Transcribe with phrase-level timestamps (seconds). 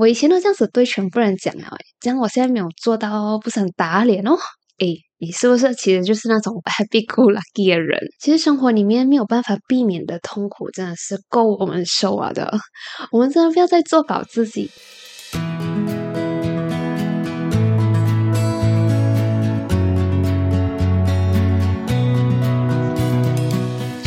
[0.00, 4.34] 我以前都这样子对全部人讲了，哎这样我现在没有做到，不是很打脸哦。
[4.78, 8.00] 诶，你是不是其实就是那种 happy go lucky 的人？
[8.18, 12.50] 其实生活里面没有办法避免的痛苦，真的是够我们受了的。
[13.12, 14.70] 我们真的不要再做搞自己。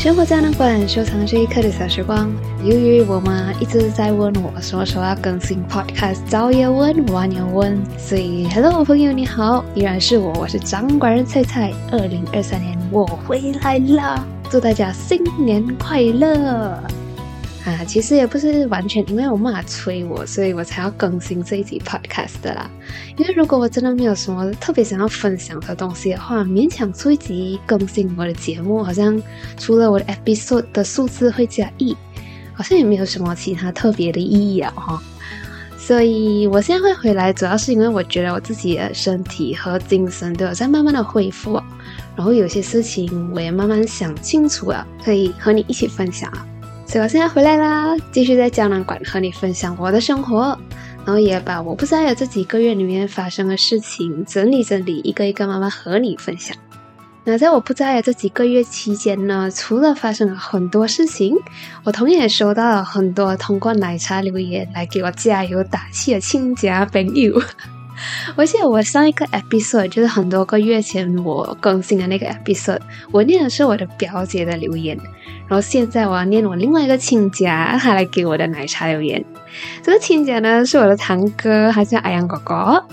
[0.04, 2.30] 生活胶囊馆收藏这一刻的小时光。
[2.62, 11.72] 由于我妈一直在问我什么时候要更新 Podcast，早也问，晚也问，所以 Hello 朋友你好，依然是我，我是掌管人菜菜。
[11.90, 16.78] 二零二三年我回来了，祝大家新年快乐！
[17.66, 22.70] 啊，其实也不是完全因为我妈催我，所以我才要更新这一集 podcast 的啦。
[23.16, 29.22] 因为如果我真的没有什么特别想要分享的东西的话，勉强出一集更新我的节目，好像
[29.58, 31.96] 除了我的 episode 的数字会加一，
[32.54, 35.02] 好像也没有什么其他特别的意义啊哈。
[35.78, 41.54] 所以我现在会回来，主要是因为我觉得我自己的身体和精神都有在慢慢的恢复，
[42.18, 46.46] 然后有些事情我也慢慢想清楚了，可以和你一起分享啊。
[46.94, 50.56] 所以我现在回来啦，继续在胶囊馆和你分享我的生活，
[51.04, 56.56] 然后也把我不在的这几个月里面发生的事情整理整理，一个一个慢慢和你分享。
[57.24, 61.36] 那在我不在的这几个月期间呢，除了发生了很多事情，
[61.84, 67.42] 我同样也收到了很多通过奶茶留言来给我加油打气的亲家朋友。
[68.36, 72.80] 我记得我上一个 episode 就是很多个月前我更新的那个 episode，
[73.12, 74.98] 我念的是我的表姐的留言，
[75.48, 79.24] 然后现在我要念我另外一个亲家他来给我的奶茶留言。
[79.82, 82.84] 这个亲家呢是我的堂哥，他叫阿阳哥哥。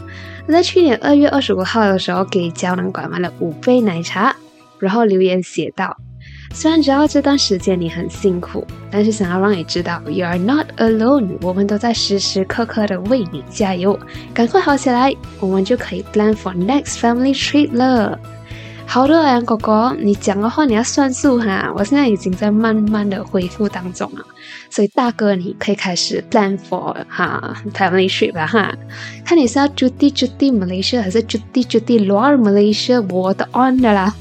[0.46, 4.34] 他在去年二月二十五号的时候给胶囊馆买了五杯奶茶，
[4.78, 5.96] 然后留言写道。
[6.52, 11.38] 虽然知道这段时间你很辛苦，但是想要让你知道，You are not alone。
[11.40, 13.98] 我们都在时时刻刻的为你加油，
[14.34, 18.18] 赶快好起来，我们就可以 plan for next family trip 了。
[18.84, 21.72] 好的，阳哥哥，你讲的话你要算数哈。
[21.76, 24.26] 我现在已经在慢慢的恢复当中了，
[24.68, 28.74] 所以大哥你可以开始 plan for 哈 family trip 了哈。
[29.24, 34.12] 看你是要 Judy Judy Malaysia 还是 Judy Judy Luar Malaysia，我的 on 的啦。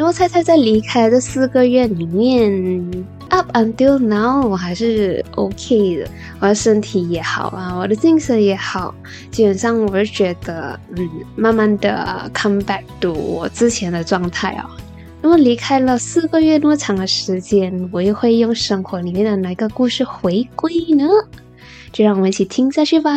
[0.00, 6.08] 然后猜猜在离开这四个月里面，up until now 我还是 OK 的，
[6.40, 8.94] 我的身体也好啊，我的精神也好，
[9.30, 11.06] 基本上我是觉得，嗯，
[11.36, 14.64] 慢慢的 come back to 我之前的状态啊。
[15.20, 21.04] 那么离开了四个月那么长的时间，我又会用生活里面的哪个故事回归呢？
[21.92, 23.10] 就让我们一起听下去吧。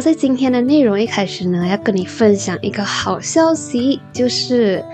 [0.00, 4.84] 在今天的内容一开始呢，要跟你分享一个好消息，就是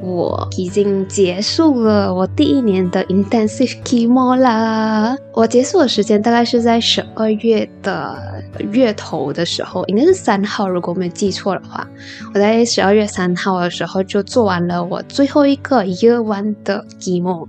[0.00, 5.16] 我已经结束了我第一年的 intensive chemo 啦。
[5.32, 11.86] 我结束的时间大概是在十二月的月头的时候，应该是三号，如果没记错的话。
[12.32, 17.48] 我在十二月三号的时候就做完了我最后一个 year one 的 chemo。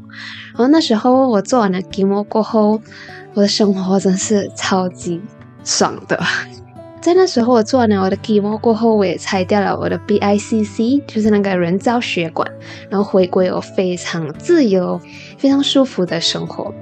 [0.54, 2.82] 然后那时候我做完了 chemo 过后，
[3.34, 5.22] 我的生活真是超级
[5.64, 6.20] 爽的。
[7.06, 12.52] 在那时候，我做完了我的 chemo 过后，我也拆掉了我的 BICC，就是那个人造血管，
[12.90, 15.00] 然后回归我非常自由、
[15.38, 16.74] 非常舒服的生活。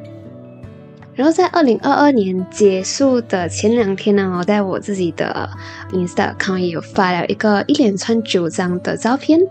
[1.14, 5.50] 然后在二零二二年结束的前两天呢，我在我自己的
[5.92, 9.42] Instagram 也有发了一个一连串九张的照片。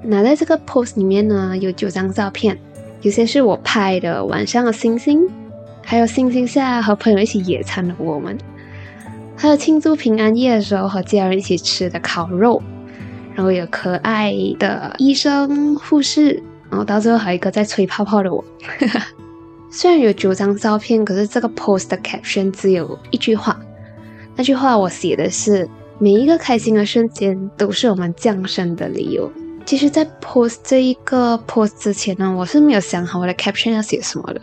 [0.00, 2.56] 那在这个 post 里面呢，有九张照片，
[3.02, 5.28] 有些是我拍的晚上的星星，
[5.82, 8.38] 还有星星下和朋友一起野餐的我们。
[9.36, 12.62] 还有庆祝平安夜的时候和家人一起吃的烤肉，
[13.34, 18.42] 然后有可爱的医生护士，然后到最后还有一个在吹泡泡的我。
[19.70, 23.60] 虽然有九张照片，可是这个 post 的 caption 只有一句话，
[24.36, 29.30] 那句话我写的是：每一个开心的瞬间都是我们降生的理由。
[29.64, 34.40] 其实，在 post 这一个 post 之前呢，我是没有想好我的 caption 要写什么的。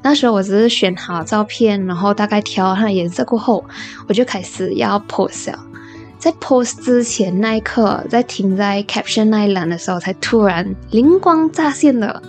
[0.00, 3.64] 那时候我只是选好照片，然后大概调它的颜色过后，
[4.08, 5.58] 我就开始要 post 了。
[6.18, 12.22] 在 post 之前那一刻，在停在 caption 那一栏的时候，才突然灵光乍现了，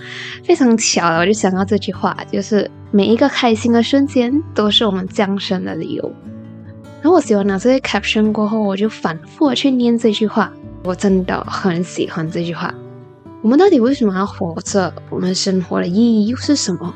[0.44, 6.12] 非常巧的，我就想到这句话，就是每一个开心的瞬间都是我们降生的理由。
[7.02, 10.52] 然后我写完了这些 caption 过后，我就反复的去念这句话。
[10.84, 12.74] 我真的很喜欢这句话。
[13.42, 14.94] 我们到底为什么要活着？
[15.10, 16.94] 我们生活的意义又是什么？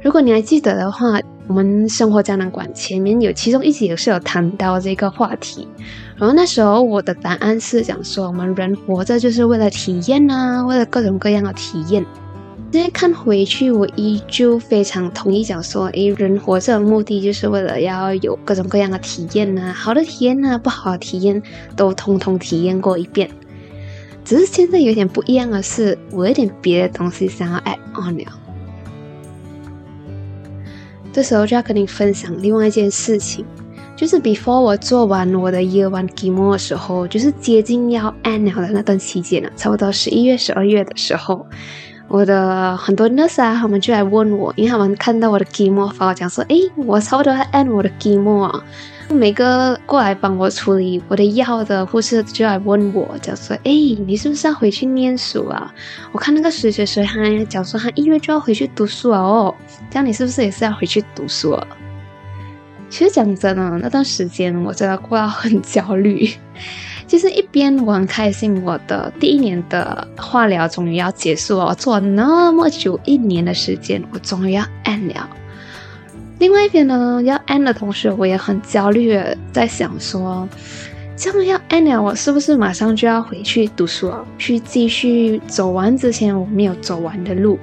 [0.00, 5.68] 如果你还记得的话，我们生活胶囊馆前面有其中一集也是有谈到这个话题，
[6.16, 12.04] 然后那时候我的答案是讲说，我们人活着就是为了体验啊，为了各种各样的体验。
[12.72, 21.42] 现在看回去，我依旧非常同意讲说，诶，人活着的目的就是为了要有各种各样的体验啊，好的体验啊，不好的体验
[21.76, 23.28] 都通通体验过一遍。
[24.24, 28.32] 只是现在有点不一样的是，我有点别的东西想要 add on 了。
[31.12, 33.44] 这时候就要跟你分享另外一件事情，
[33.94, 41.46] 就是 before 我做完我的 year one demo 的时候，就是接近要 end 了的那段期间了，差不多十一月、十二月的时候，
[42.08, 48.64] 我的很多 nurse 啊，他们就来问我，因为他们看到我的 demo 发我讲说，诶，我差不多要 end 我的 demo 啊。
[49.10, 53.70] 每个过来帮我处理我的药的护士就来问我，讲说：“哎，
[54.06, 55.72] 你是不是要回去念书啊？
[56.12, 59.54] 我看那个谁谁谁他讲说他一月就要回去读书了哦，
[59.90, 61.66] 这样你是不是也是要回去读书啊？”
[62.88, 66.30] 其实讲真的，那段时间我真的过得很焦虑。
[67.12, 75.28] 其实一边我很开心，我的第一年的化疗终于要结束了，做了那么久一年的时间，我终于要按了。
[76.38, 79.14] 另外一边呢，要 end 的同时，我也很焦虑，
[79.52, 80.48] 在想说，
[81.14, 84.24] 这样要 end 了，我是不是马上就要回去读书了？
[84.38, 87.58] 去继续走完之前我没有走完的路？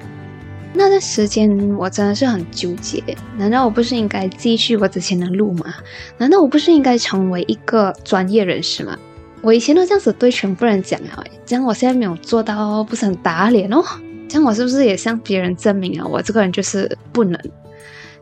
[0.75, 3.03] 那段时间我真的是很纠结。
[3.35, 5.73] 难道我不是应该继续我之前的路吗？
[6.19, 8.95] 难道我不是应该成为一个专业人士吗？
[9.41, 13.83] 我以前都这样子对全部人讲啊，这样我现在没有做到，不是很打脸哦？
[14.27, 17.39] 这样我是不是也向别人证明啊，我这个人就是不能？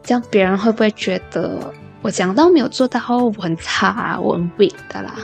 [0.03, 5.15] 这样别人会不会觉得我讲到没有做到，我很差，我很 weak 的啦？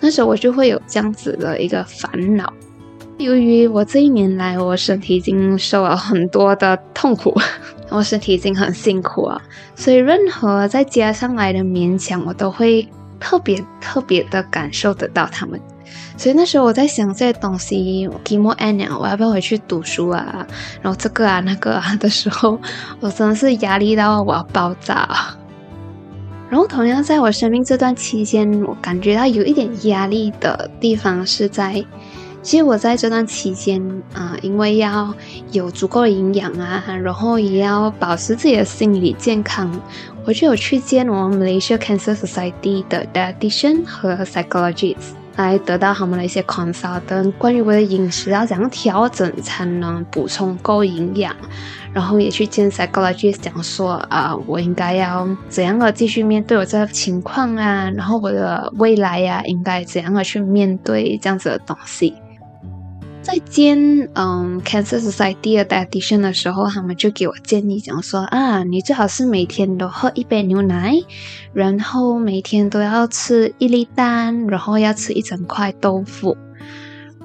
[0.00, 2.52] 那时候我就会有这样子的一个烦恼。
[3.18, 7.38] 由于我这一年来我身体已经受了很多的痛苦，
[7.90, 9.42] 我身体已经很辛苦了，
[9.76, 12.88] 所以任何再加上来的勉强，我都会
[13.22, 15.60] 特别特别的感受得到他们。
[16.16, 20.46] 所以那时候我在想这些东西，期末 end 了，我要不要回去读书啊？
[20.82, 22.58] 然后这个啊那个啊的时候，
[23.00, 25.08] 我真的是压力到我要爆炸。
[26.50, 31.82] 然后同样在我生命这段期间，我感觉到有一点压力的地方是在，
[32.42, 33.80] 其实我在这段期间
[34.12, 35.14] 啊，因为要
[35.50, 39.70] 有足够的营养啊，然后也要保持自己的心理健康，
[40.24, 45.16] 我就有去见我们 Malaysia Cancer Society 的 dietitian 和 psychologist。
[45.36, 51.34] 来得到他们的一些 consult，等关于我的饮食要怎样调整才能补充够营养，
[51.94, 62.14] 然后也去见 psychologist 讲说啊，我应该要怎样的继续面对我这个情况啊，然后我的未来呀，应该怎样的去面对这样子的东西。
[63.22, 63.78] 在见
[64.14, 70.92] 嗯 Cancer Society 的 dietitian 的时候，他们就给我建议讲说啊，你最好是每天都喝一杯牛奶，
[71.52, 76.36] 然后每天都要吃一粒蛋，然后要吃一整块豆腐。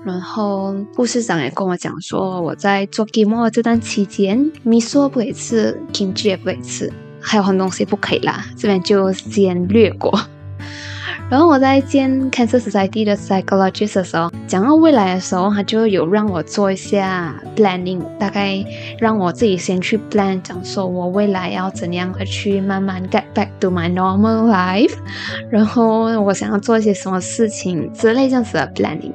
[0.06, 10.18] 然后护士长也跟我讲说，我在做 chemo 这段期间，米索不可以吃，kimchi 也不可以吃，还有很多东西不可以啦，这边就先略过。
[11.30, 18.64] 然后我在见 Cancer Society 的 psychologist 的时候，讲到未来的时候，他就有让我做一下 planning，大概
[18.98, 24.94] 让我自己先去 plan，讲说我未来要怎样的去慢慢 get back to my normal life，
[25.50, 29.12] 然后我想要做一些什么事情之类这样子的 planning。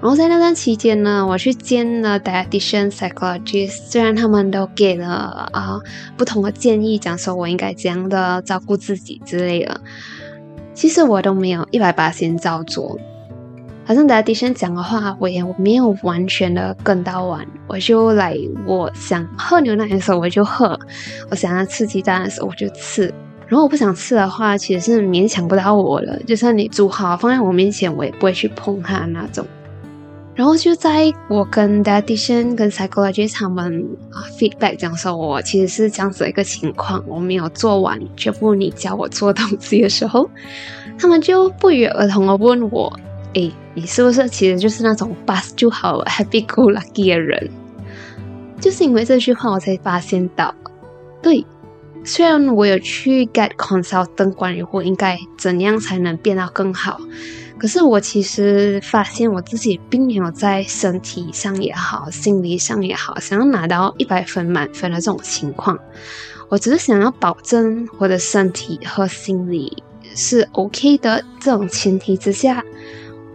[0.00, 5.80] 然后在那段期间呢，我去见了 dietitian psychologist，虽然他们都给了啊
[6.16, 9.80] 不同的建议，讲说我应该怎样的照顾自己之类的。
[10.74, 12.98] 其实我都没有一百八先照做，
[13.84, 17.46] 好像大迪生讲的话，我也没有完全的跟到完。
[17.66, 18.36] 我就来，
[18.66, 20.78] 我想喝牛奶的时候我就喝，
[21.30, 23.12] 我想要吃鸡蛋的时候我就吃。
[23.48, 26.18] 如果我不想吃的话，其实是勉强不到我的。
[26.26, 29.46] 就算你煮好放在我面前，我也不会去碰它那种。
[30.34, 40.30] 然后就在我跟 dietitian 跟 psychologist 他们啊 feedback 讲说，我其实是这样子一个情况，我没有做完全部你教我做东西的时候，
[40.98, 42.90] 他们就不约而同的问我，
[43.34, 47.50] 哎，你是不是其实就是那种 bus 就好 happy go lucky 的人？
[48.58, 50.54] 就是因为这句话，我才发现到，
[51.20, 51.44] 对，
[52.04, 57.00] 虽然我有去 get consult 关于我应该怎样才能变得更好。
[57.58, 65.78] 可是我其实发现我自己并没有在身体上也好，心理上也好，想要拿到一百分满分的这种情况。
[66.48, 69.82] 我只是想要保证我的身体和心理
[70.16, 72.64] 是 OK 的这种前提之下，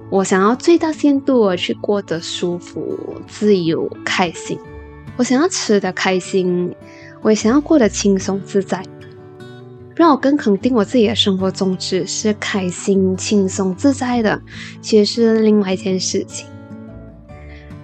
[0.09, 4.59] 我想要最大限度的去过得舒服、自由、开心。
[5.15, 6.75] 我想要吃的开心，
[7.21, 8.83] 我也想要过得轻松自在。
[9.95, 14.39] 让我更肯定我自己的生活宗旨是开心、轻松、自在的，
[14.79, 16.45] 其实是另外一件事情。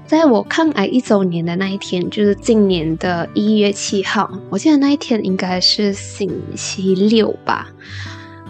[0.05, 7.67] 在我抗癌一周年的那一天，就是今年的一月七号，我记得那一天应该是星期六吧。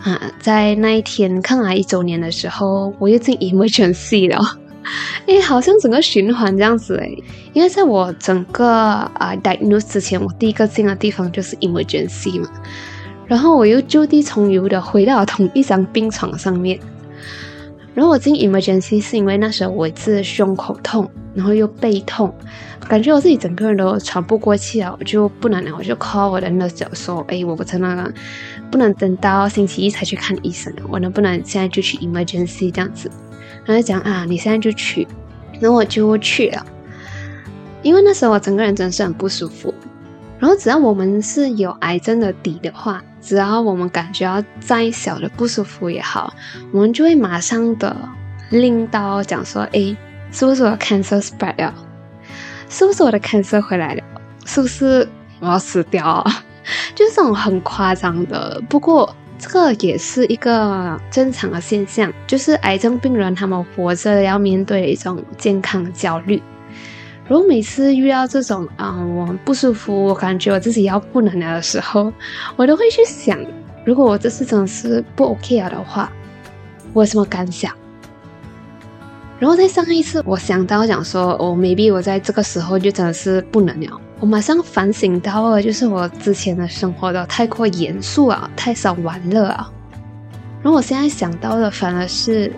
[0.02, 4.60] 啊，在那一天抗癌一周年的时候，我又进 emergency 了。
[5.28, 7.10] 哎，好像整个循环这样子哎。
[7.54, 12.50] 因为在我整个啊 diagnose 之前，我第一个进的地方就是 emergency 嘛。
[13.26, 16.80] 然后我又就地重游的回到同一张病床上面。
[17.94, 22.34] 然后我进 emergency 是因为那时候我是胸口痛，然后又背痛，
[22.90, 28.14] 感觉我自己整个人都喘不过气啊，我就不能了，我就 call 我的 nurse 说：“哎，我不真的
[28.72, 33.12] 不能等到星期一才去看医生，我能不能现在就去 emergency 这样子？”
[33.66, 35.08] 然后讲啊，你现在就去，
[35.60, 36.66] 然后我就去了，
[37.82, 39.74] 因为那时候我整个人真是很不舒服。
[40.40, 46.34] 然后只要我们是有癌症的底的话，只要我们感觉到再小的不舒服也好，
[46.74, 47.96] 我们就会马上的
[48.50, 49.96] 拎到讲说，哎，
[50.34, 51.74] 是不是我 cancer spread 了？
[52.68, 54.04] 是不是我的 cancer 回来了？
[54.46, 55.08] 是不是
[55.40, 56.22] 我要死掉？
[56.94, 58.62] 就是这种很夸张的。
[58.68, 66.42] 不过这个也是一个正常的现象，就是癌症病人他们活着要面对一种健康焦虑。
[67.28, 72.14] 如果每次遇到这种啊，我不舒服，我感觉我自己要不能了的时候，
[72.56, 73.38] 我都会去想，
[73.84, 76.10] 如果我这次真的是不 OK 了的话，
[76.94, 77.70] 我有什么感想？
[79.40, 89.70] 然后在上一次，我想到讲说，哦，maybe 我在这个时候就真的是不能了，我马上反省到了，就是我之前的生活的太过严肃啊，太少玩乐啊。
[90.62, 92.50] 然后我现在想到的反而是。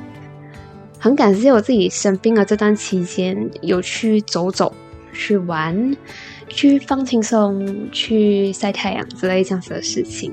[1.00, 4.74] 很感谢我自己生病的这段期间，有去走走、
[5.12, 5.98] 去玩、
[6.48, 10.32] 去放轻松、去晒太阳之类这样子的事情。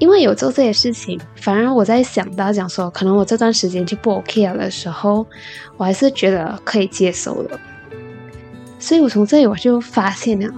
[0.00, 5.24] 因为有做这些事情，反而我在想到讲说，可能我这段时间就不 OK 了的时候，
[5.76, 7.58] 我还是觉得可以接受的。
[8.82, 10.52] 所以我从这里我就发现了，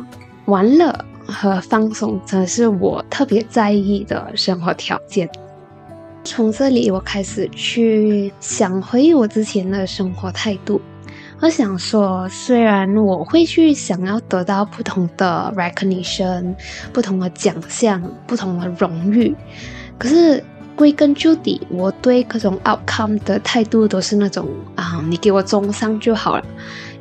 [0.46, 0.90] 玩乐
[1.26, 5.28] 和放松真的是我特别在意的生活条件。
[6.24, 10.80] 从这里，我开始去想回忆我之前的生活态度。
[11.40, 16.54] 我想说，虽然我会去想要得到不同的 recognition、
[16.94, 19.36] 不同的奖项、不同的荣誉，
[19.98, 20.42] 可是
[20.74, 26.44] 归根究底，我对各种 outcome 的态度都是那种啊，你给我中上就好了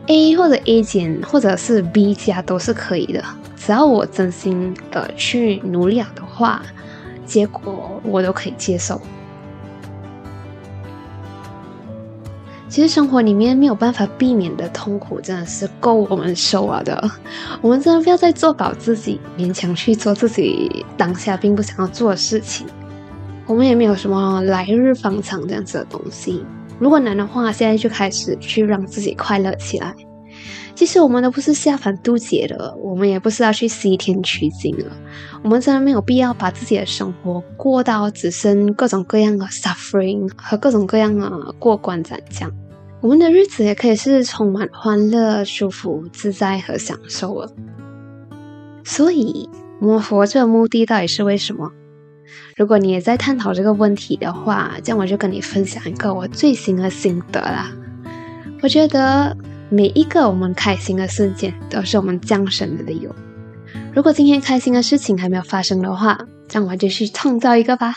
[0.08, 3.24] ，A 或者 A 减或者是 B 加都是可以的，
[3.56, 6.62] 只要我真心的去努力了的话。
[7.26, 9.02] 结果我都可以接受。
[12.68, 17.12] 其实生活里面没有办法避免的痛苦，真的是够我们受了的。
[17.62, 22.68] 我们真的不要再做搞自己，勉强去做自己当下并不想要做的事情。
[23.46, 26.44] 我们也没有什么来日方长这样子的东西。
[26.84, 29.96] 如果难的话，现在就开始去让自己快乐起来。
[30.75, 34.92] 其实我们都不是下凡渡劫的，我们也不是要去西天取经了。
[35.46, 42.52] 我们真的没有必要把自己的生活过到只剩各种各样的 suffering 和各种各样的过关斩将。
[43.00, 47.50] 我们的日子也可以是充满欢乐、舒服、自在和享受了。
[48.84, 49.48] 所以，
[49.80, 51.72] 我们活着的目的到底是为什么？
[52.56, 57.72] 如果你也在探讨这个问题的话，这样我就跟你分享一个我最新的心得啦。
[58.62, 59.36] 我觉得。
[59.70, 63.10] 每一个我们开心的瞬间，都是我们降神的理由。
[63.92, 67.96] 如果今天开心的事情还没有发生的话，那我就去创造一个吧。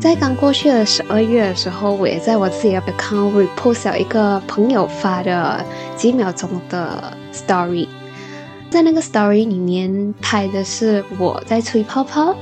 [0.00, 5.62] 在刚过去的十二月的时候，我也在我自己的 account repost 了一个朋友发的
[5.94, 7.86] 几秒钟的 story，
[8.70, 12.34] 在那个 story 里面拍的是我在吹泡泡，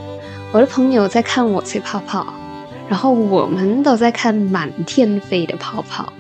[0.53, 2.33] 我的朋友在看我吹泡泡，
[2.89, 6.13] 然后我们都在看满天飞的泡泡。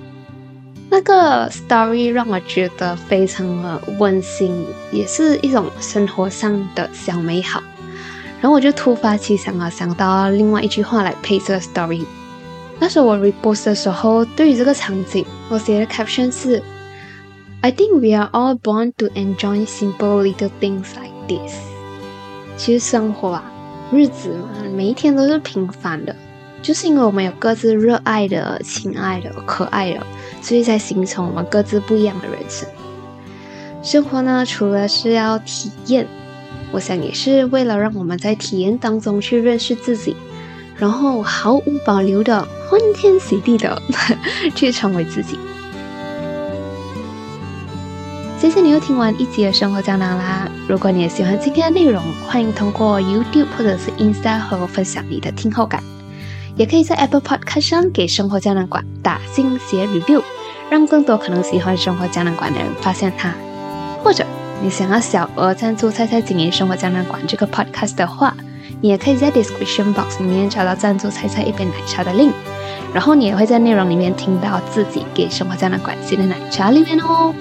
[0.90, 7.62] 那个 story 让我觉得非常的温馨，也是一种生活上的小美好。
[8.40, 12.04] 然后我就突发奇想啊，想到另外一句话来配这个 story。
[12.78, 16.62] 那时候我 repost 的时候，对于这个场景，我写的 caption 是
[17.60, 21.54] ：I think we are all born to enjoy simple little things like this。
[22.56, 23.44] 其实生活啊，
[23.90, 26.14] 日子嘛，每一天都是平凡的，
[26.62, 30.06] 就是因为我们有各自热爱的、亲爱的、可爱的，
[30.40, 32.68] 所以才形成我们各自不一样的人生。
[33.82, 36.06] 生活呢，除了是要体验，
[36.72, 40.14] 我想也是为了让我们在体验当中去认识自己，
[40.76, 43.80] 然后毫无保留的、欢天喜地的
[44.54, 45.38] 去成为自己。
[48.38, 50.48] 谢谢你又听完一集的生活胶囊啦！
[50.68, 55.82] 如果你也喜欢今天的内容，欢迎通过 YouTube 或者是 Insta 和我分享你的听后感，
[56.54, 60.22] 也可以在 Apple Podcast 上给生活胶囊馆打星写 review，
[60.70, 63.34] 让更多可能喜欢生活胶囊馆的人发现它。
[64.04, 64.24] 或者
[64.60, 68.34] 你想要小额赞助菜菜经营生活胶囊馆这个 Podcast 的话，
[68.80, 72.32] 你也可以在 Description Box 里面找到赞助菜菜一杯奶茶的 link，
[72.92, 77.32] 然后你也会在内容里面听到自己给生活胶囊馆写的奶茶里面哦。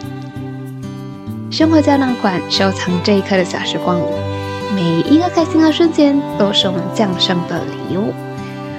[1.50, 4.00] 生活胶囊馆收藏这一刻的小时光，
[4.76, 8.14] 每一个开心的瞬间都是我们降生的礼物。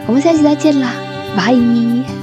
[0.06, 0.92] 我们下期再见啦，
[1.36, 2.17] 拜。